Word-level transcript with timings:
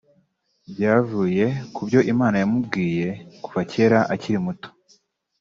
byavuye 0.71 1.45
ku 1.73 1.81
byo 1.87 1.99
Imana 2.11 2.35
yamubwiye 2.41 3.07
kuva 3.43 3.61
kera 3.71 3.99
akiri 4.13 4.35
umwana 4.37 4.45
muto 4.47 4.69